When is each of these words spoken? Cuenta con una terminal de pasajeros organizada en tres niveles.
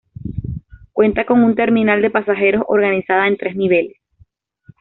Cuenta 0.93 1.27
con 1.27 1.43
una 1.43 1.53
terminal 1.53 2.01
de 2.01 2.09
pasajeros 2.09 2.63
organizada 2.67 3.27
en 3.27 3.37
tres 3.37 3.55
niveles. 3.55 3.97